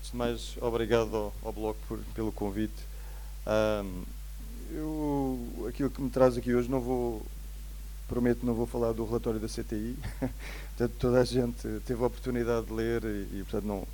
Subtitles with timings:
[0.00, 2.72] Antes de mais, obrigado ao, ao Bloco por, pelo convite.
[3.46, 4.02] Um,
[4.72, 7.20] eu, aquilo que me traz aqui hoje, não vou,
[8.08, 9.94] prometo, não vou falar do relatório da CTI.
[10.74, 13.86] portanto, toda a gente teve a oportunidade de ler e, e portanto, não,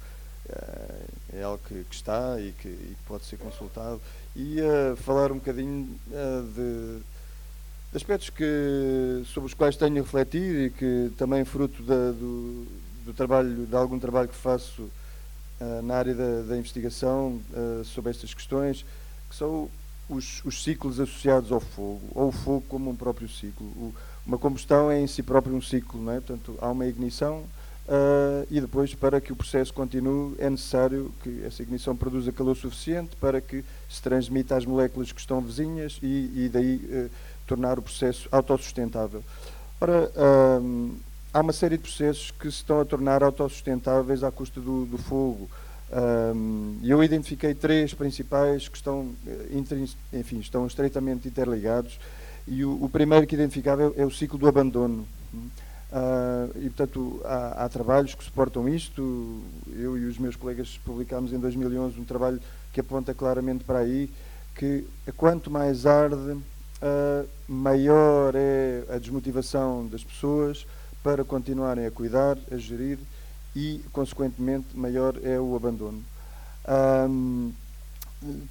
[0.49, 4.01] é, é algo que, que está e que, e pode ser consultado.
[4.37, 4.59] E
[4.99, 11.45] falar um bocadinho de, de, aspectos que, sobre os quais tenho refletido e que também
[11.45, 12.65] fruto da, do,
[13.07, 14.89] do trabalho, de algum trabalho que faço
[15.61, 17.41] uh, na área da, da investigação
[17.85, 18.85] sobre estas questões,
[19.29, 19.69] que são
[20.09, 23.67] os, os, ciclos associados ao fogo, ou o fogo como um próprio ciclo.
[23.67, 23.95] O,
[24.27, 26.21] uma combustão é em si próprio um ciclo, não é?
[26.21, 27.45] Portanto, há uma ignição
[27.87, 32.57] uh, e depois, para que o processo continue, é necessário que essa ignição produza calor
[32.57, 37.11] suficiente para que se transmita às moléculas que estão vizinhas e, e daí uh,
[37.47, 39.23] tornar o processo autossustentável.
[39.81, 40.97] Ora, uh,
[41.37, 44.97] há uma série de processos que se estão a tornar autossustentáveis à custa do, do
[44.97, 45.51] fogo.
[46.81, 52.01] E eu identifiquei três principais que estão, eh, enfim, estão estreitamente interligados.
[52.49, 55.07] E o, o primeiro que identificava é, é, o ciclo do abandono.
[55.35, 59.43] Uh, e, portanto, há, há, trabalhos que suportam isto.
[59.77, 62.41] Eu e os meus colegas publicámos em 2011 um trabalho
[62.73, 64.11] que aponta claramente para aí
[64.55, 64.87] que
[65.17, 70.67] quanto mais arde, uh, maior é a desmotivação das pessoas
[71.07, 72.99] para continuarem a cuidar, a gerir
[73.55, 76.03] e, consequentemente, maior é o abandono.
[77.09, 77.53] Um,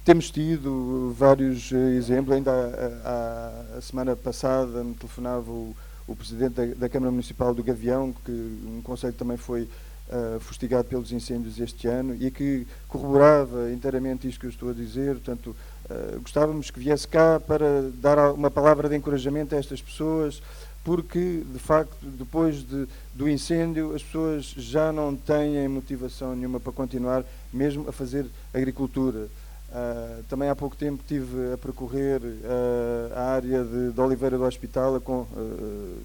[0.06, 5.76] temos tido vários exemplos, ainda a, a, a, semana passada me telefonava o,
[6.08, 9.68] o Presidente da, da, Câmara Municipal do Gavião, que um conselho também foi
[10.08, 14.72] uh, fustigado pelos incêndios este ano e que corroborava inteiramente isto que eu estou a
[14.72, 15.54] dizer, portanto,
[15.90, 20.40] uh, gostávamos que viesse cá para dar uma palavra de encorajamento a estas pessoas,
[20.86, 26.70] porque, de facto, depois de, do incêndio, as pessoas já não têm motivação nenhuma para
[26.70, 29.26] continuar, mesmo a fazer agricultura.
[29.68, 34.44] Uh, também há pouco tempo estive a percorrer uh, a área de, de, Oliveira do
[34.44, 35.98] Hospital, com, uh,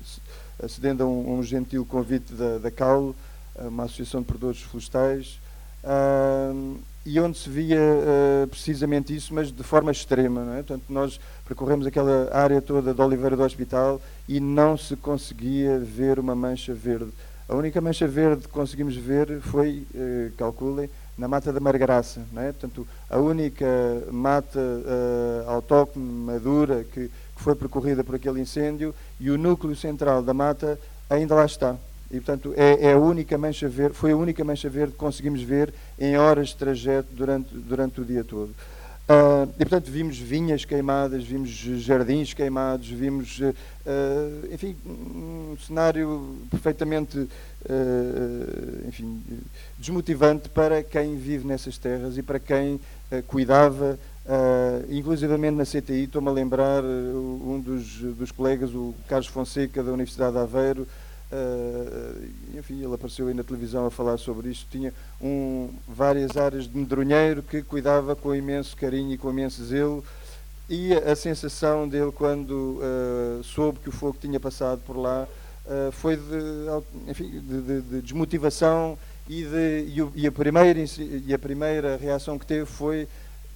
[0.63, 2.71] acedendo a um, um, gentil convite da, da
[3.67, 5.39] uma associação de produtores florestais,
[7.05, 7.79] e onde se via
[8.49, 10.43] precisamente isso, mas de forma extrema.
[10.43, 10.57] Não é?
[10.57, 16.19] Portanto, nós percorremos aquela área toda de Oliveira do Hospital e não se conseguia ver
[16.19, 17.11] uma mancha verde.
[17.49, 22.21] A única mancha verde que conseguimos ver foi, eh, calculem, na mata da Margaraça.
[22.31, 22.51] Não é?
[22.51, 23.65] Portanto, a única
[24.11, 30.23] mata uh, autóctone, madura, que, que, foi percorrida por aquele incêndio e o núcleo central
[30.23, 31.75] da mata ainda lá está.
[32.11, 35.41] E, portanto, é, é, a única mancha verde, foi a única mancha verde que conseguimos
[35.41, 38.53] ver em horas de trajeto durante, durante o dia todo.
[39.11, 47.17] Uh, e, portanto, vimos vinhas queimadas, vimos jardins queimados, vimos, uh, enfim, um cenário perfeitamente,
[47.17, 49.21] uh, enfim,
[49.77, 52.79] desmotivante para quem vive nessas terras e para quem
[53.27, 53.99] cuidava,
[54.89, 60.31] inclusivamente na CTI, estou-me a lembrar um dos, dos colegas, o Carlos Fonseca, da Universidade
[60.31, 60.87] de Aveiro,
[61.31, 64.67] Uh, enfim, ele apareceu aí na televisão a falar sobre isto.
[64.69, 70.03] Tinha um, várias áreas de medronheiro que cuidava com imenso carinho e com imenso zelo.
[70.69, 75.27] E a, sensação dele, quando uh, soube que o fogo tinha passado por lá,
[75.65, 78.97] uh, foi de, enfim, de, de, de desmotivação.
[79.29, 79.45] E,
[79.93, 80.79] e, o, e, a primeira,
[81.25, 83.07] e a primeira reação que teve foi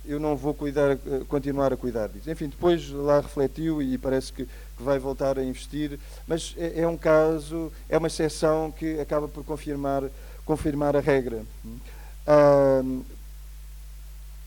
[0.07, 0.97] eu não vou cuidar,
[1.27, 2.29] continuar a cuidar disso.
[2.29, 6.87] Enfim, depois lá refletiu e parece que, que vai voltar a investir, mas é, é,
[6.87, 10.03] um caso, é uma exceção que acaba por confirmar,
[10.45, 11.43] confirmar a regra.
[12.27, 13.03] Uh,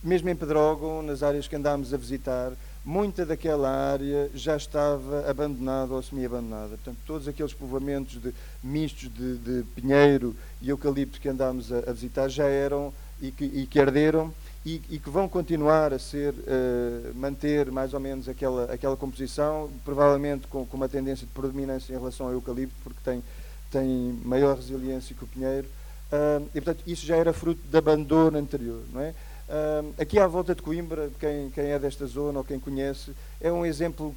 [0.02, 2.52] mesmo em Pedrógão, nas áreas que andámos a visitar,
[2.84, 6.70] muita daquela área já estava abandonada ou semi-abandonada.
[6.70, 11.92] Portanto, todos aqueles povoamentos de, mistos de, de pinheiro e eucalipto que andámos a, a
[11.92, 14.32] visitar já eram e que, e que arderam
[14.64, 19.70] e, e, que vão continuar a ser, uh, manter mais ou menos aquela, aquela composição,
[19.84, 23.22] provavelmente com, com, uma tendência de predominância em relação ao eucalipto, porque tem,
[23.70, 25.66] tem maior resiliência que o pinheiro.
[26.12, 28.82] Uh, e, portanto, isso já era fruto de abandono anterior.
[28.92, 29.14] Não é?
[29.48, 33.50] Uh, aqui à volta de Coimbra, quem, quem, é desta zona ou quem conhece, é
[33.50, 34.14] um exemplo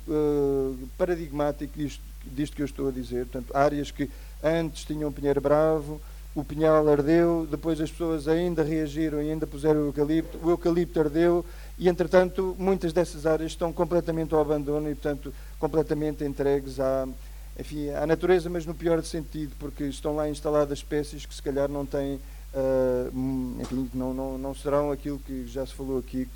[0.97, 3.25] paradigmático disto, disto que eu estou a dizer.
[3.27, 4.09] Portanto, áreas que
[4.43, 6.01] antes tinham pinheiro bravo,
[6.33, 10.99] o pinhal ardeu, depois as pessoas ainda reagiram e ainda puseram o eucalipto, o eucalipto
[10.99, 11.45] ardeu
[11.77, 17.07] e, entretanto, muitas dessas áreas estão completamente ao abandono e, portanto, completamente entregues à,
[17.59, 21.67] enfim, à natureza, mas no pior sentido, porque estão lá instaladas espécies que se calhar
[21.67, 22.15] não têm,
[22.53, 26.29] uh, enfim, não, não, não serão aquilo que já se falou aqui,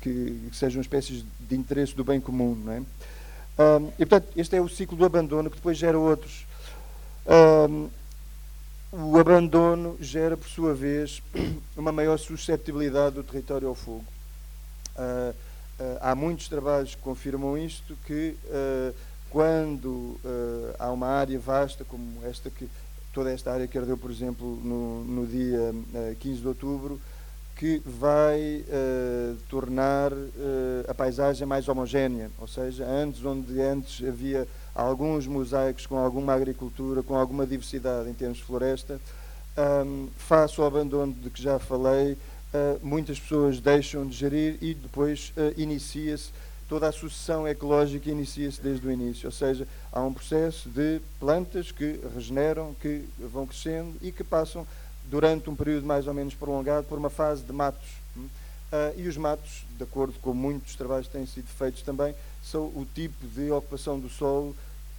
[0.00, 2.78] que, que sejam espécies de interesse do bem comum, não é?
[2.80, 6.46] Uh, e, portanto, este é o ciclo do abandono que depois gera outros.
[7.26, 7.90] Uh,
[8.96, 11.20] o abandono gera, por sua vez,
[11.76, 14.04] uma maior susceptibilidade do território ao fogo.
[14.96, 15.34] Uh, uh,
[16.00, 18.94] há muitos trabalhos que confirmam isto, que uh,
[19.30, 20.16] quando
[20.78, 22.68] há uma área vasta, como esta que
[23.12, 25.74] toda esta área que ardeu, por exemplo, no, no dia
[26.20, 27.00] 15 de outubro,
[27.56, 28.64] que vai
[29.48, 30.12] tornar
[30.86, 37.02] a paisagem mais homogénea, ou seja, antes onde antes havia alguns mosaicos com alguma agricultura,
[37.02, 39.00] com alguma diversidade em termos de floresta,
[39.86, 44.74] um, face ao abandono de que já falei, uh, muitas pessoas deixam de gerir e
[44.74, 46.30] depois uh, inicia-se
[46.68, 51.70] toda a sucessão ecológica inicia-se desde o início, ou seja, há um processo de plantas
[51.70, 54.66] que regeneram, que vão crescendo e que passam
[55.10, 57.88] durante um período mais ou menos prolongado por uma fase de matos.
[58.16, 62.14] Uh, e os matos, de acordo com muitos trabalhos que têm sido feitos também,
[62.50, 64.54] são o tipo de ocupação do solo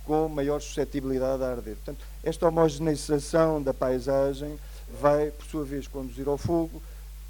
[0.05, 1.75] com maior suscetibilidade a arder.
[1.75, 4.57] Portanto, esta homogeneização da paisagem
[5.01, 6.81] vai, por sua vez, conduzir ao fogo,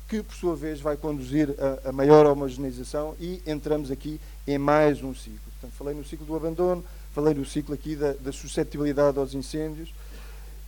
[0.07, 5.01] que, por sua vez, vai conduzir a, a maior homogeneização e entramos aqui em mais
[5.01, 5.39] um ciclo.
[5.59, 6.83] Portanto, falei no ciclo do abandono,
[7.13, 9.93] falei no ciclo aqui da, da suscetibilidade aos incêndios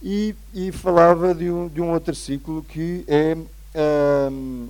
[0.02, 3.36] e, e falava de um, de um, outro ciclo que é
[4.32, 4.70] um,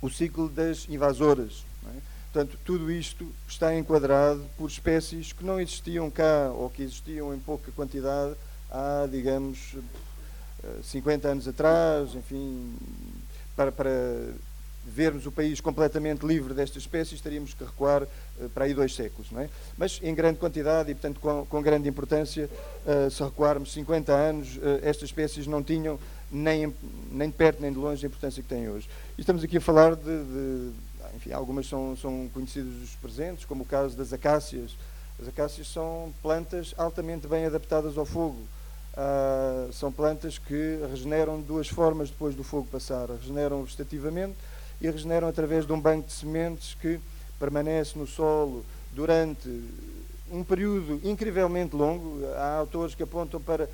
[0.00, 1.64] o ciclo das invasoras.
[2.32, 7.38] Portanto, tudo isto está enquadrado por espécies que não existiam cá ou que existiam em
[7.38, 8.34] pouca quantidade
[8.70, 9.76] há, digamos,
[10.82, 12.74] 50 anos atrás, enfim,
[13.56, 13.90] para, para
[14.84, 19.30] vermos o país completamente livre destas espécies, teríamos que recuar uh, para aí dois séculos,
[19.30, 19.48] não é?
[19.76, 22.48] Mas em grande quantidade e, portanto, com, com grande importância,
[22.86, 25.98] uh, se recuarmos 50 anos, estas espécies não tinham
[26.30, 26.74] nem,
[27.10, 28.88] nem de perto nem de longe a importância que têm hoje.
[29.16, 30.72] E estamos aqui a falar de, de
[31.14, 34.76] enfim, algumas são, são conhecidas dos presentes, como o caso das acácias.
[35.20, 38.40] As acácias são plantas altamente bem adaptadas ao fogo.
[38.94, 43.08] Uh, são plantas que regeneram de duas formas depois do fogo passar.
[43.08, 44.34] Regeneram vegetativamente
[44.80, 47.00] e regeneram através de um banco de sementes que
[47.38, 49.48] permanece no solo durante
[50.30, 52.24] um período incrivelmente longo.
[52.36, 53.68] Há autores que apontam para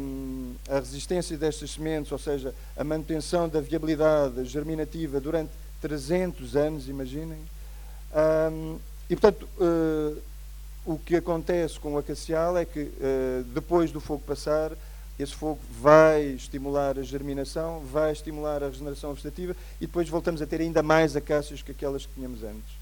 [0.00, 5.50] um, a resistência destas sementes, ou seja, a manutenção da viabilidade germinativa durante
[5.86, 7.38] 300 anos, imaginem.
[8.52, 8.78] Um,
[9.08, 10.20] e, portanto, uh,
[10.84, 14.72] o que acontece com o acacial é que, uh, depois do fogo passar,
[15.16, 20.46] esse fogo vai estimular a germinação, vai estimular a regeneração vegetativa e depois voltamos a
[20.46, 22.76] ter ainda mais acácias que aquelas que tínhamos antes.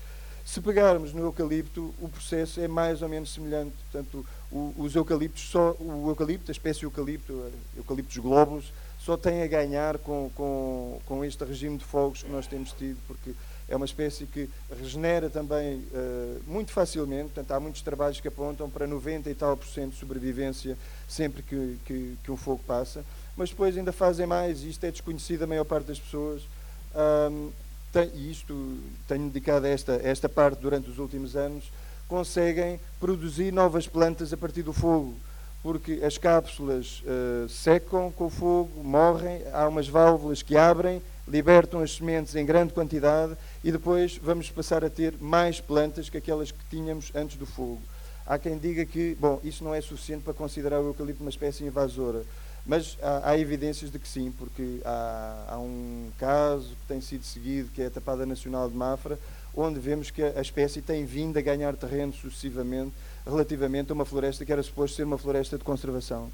[0.46, 3.74] Se pegarmos no eucalipto, o processo é mais ou menos semelhante.
[3.90, 8.72] Portanto, os eucaliptos, só o eucalipto, a espécie eucalipto, eucaliptos globos,
[9.04, 12.98] só tem a ganhar com, com, com este regime de fogos que nós temos tido,
[13.06, 13.32] porque
[13.68, 14.48] é uma espécie que
[14.80, 19.58] regenera também uh, muito facilmente, portanto há muitos trabalhos que apontam para 90 e tal
[19.58, 23.04] por cento de sobrevivência sempre que, que, que, um fogo passa,
[23.36, 26.42] mas depois ainda fazem mais, e isto é desconhecido a maior parte das pessoas,
[27.30, 27.50] um,
[27.92, 31.70] tem, e isto tenho dedicado a esta, a esta parte durante os últimos anos,
[32.08, 35.14] conseguem produzir novas plantas a partir do fogo
[35.64, 41.80] porque as cápsulas uh, secam com o fogo, morrem, há umas válvulas que abrem, libertam
[41.80, 43.34] as sementes em grande quantidade
[43.64, 47.80] e depois vamos passar a ter mais plantas que aquelas que tínhamos antes do fogo.
[48.26, 51.64] Há quem diga que, bom, isso não é suficiente para considerar o eucalipto uma espécie
[51.64, 52.24] invasora,
[52.66, 57.24] mas há, há evidências de que sim, porque há, há, um caso que tem sido
[57.24, 59.18] seguido, que é a Tapada Nacional de Mafra,
[59.56, 62.92] onde vemos que a, espécie tem vindo a ganhar terreno sucessivamente
[63.26, 66.30] relativamente a uma floresta que era suposto ser uma floresta de conservação.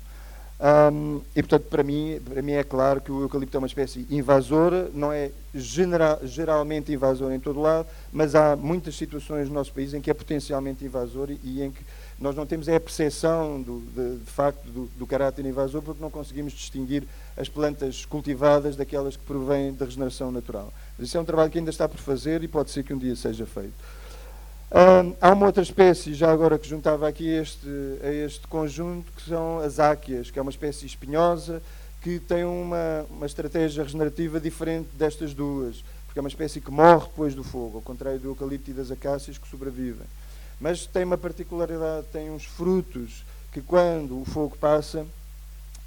[0.61, 4.07] Um, e, portanto, para mim, para mim é claro que o eucalipto é uma espécie
[4.11, 9.95] invasora, não é geralmente invasora em todo lado, mas há muitas situações no nosso país
[9.95, 11.83] em que é potencialmente invasor e, e em que
[12.21, 16.11] nós não temos a percepção do, de, de, facto do, do, caráter invasor porque não
[16.11, 17.05] conseguimos distinguir
[17.37, 20.73] as plantas cultivadas daquelas que provêm da regeneração natural.
[20.99, 22.99] Mas isso é um trabalho que ainda está por fazer e pode ser que um
[22.99, 23.75] dia seja feito
[25.21, 27.69] há uma outra espécie, já agora que juntava aqui este,
[28.03, 31.63] a este conjunto, que são as áquias, que é uma espécie espinhosa
[32.01, 37.07] que tem uma, uma estratégia regenerativa diferente destas duas, porque é uma espécie que morre
[37.07, 40.07] depois do fogo, ao contrário do eucalipto e das acácias que sobrevivem.
[40.61, 45.07] Mas tem uma particularidade, tem uns frutos que quando o fogo passa, uh,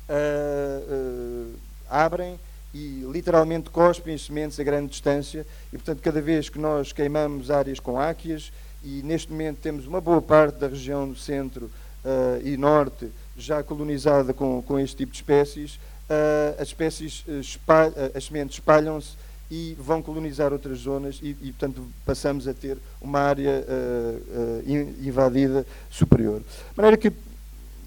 [0.09, 1.53] uh,
[1.89, 2.39] abrem
[2.73, 5.45] e literalmente cospem as sementes a grande distância.
[5.71, 8.51] E, portanto, cada vez que nós queimamos áreas com áquias,
[8.83, 11.65] e neste momento temos uma boa parte da região do centro
[12.03, 15.79] uh, e norte já colonizada com, com este tipo de espécies,
[16.59, 17.25] as espécies,
[18.13, 19.15] as sementes espalham-se
[19.53, 25.63] e vão colonizar outras zonas e, e, portanto, passamos a ter uma área uh, invadida
[25.91, 26.39] superior.
[26.39, 27.13] De maneira que,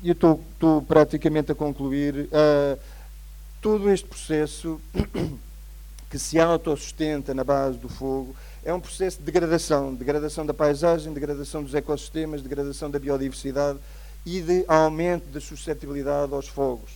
[0.05, 2.29] eu estou, praticamente a concluir,
[3.61, 4.81] todo este processo
[6.09, 11.13] que se autossustenta na base do fogo é um processo de degradação, degradação da paisagem,
[11.13, 13.81] degradação dos ecossistemas, degradação da biodiversidade
[14.25, 16.93] e de aumento da suscetibilidade aos fogos.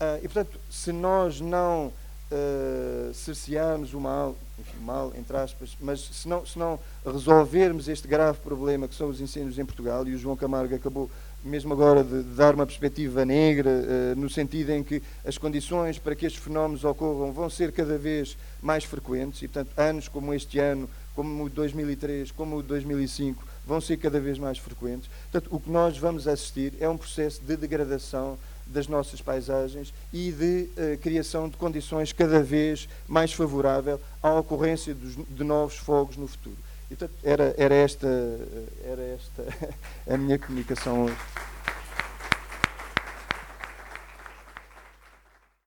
[0.00, 1.92] Uh, e, portanto, se nós não
[2.30, 8.06] uh, cercearmos o mal, enfim, mal, entre aspas, mas se não, se não resolvermos este
[8.06, 11.10] grave problema que são os incêndios em Portugal, e o João Camargo acabou
[11.42, 15.98] mesmo agora de, de dar uma perspectiva negra, uh, no sentido em que as condições
[15.98, 20.34] para que estes fenómenos ocorram vão ser cada vez mais frequentes, e, portanto, anos como
[20.34, 24.58] este ano, como o de 2003, como o de 2005, vão ser cada vez mais
[24.58, 25.08] frequentes.
[25.30, 28.38] Portanto, o que nós vamos assistir é um processo de degradação
[28.70, 34.94] das nossas paisagens e de uh, criação de condições cada vez mais favorável à ocorrência
[34.94, 36.56] dos, de novos fogos no futuro.
[37.22, 38.08] Era, era, esta,
[38.84, 39.44] era esta
[40.12, 41.16] a minha comunicação hoje.